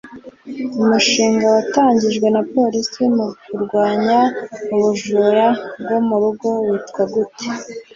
Umushinga 0.81 1.45
watangijwe 1.55 2.27
na 2.35 2.41
polisi 2.53 3.01
mu 3.15 3.27
kurwanya 3.45 4.19
ubujura 4.75 5.45
bwo 5.81 5.97
mu 6.07 6.15
rugo 6.21 6.49
witwa 6.69 7.03
gute? 7.13 7.47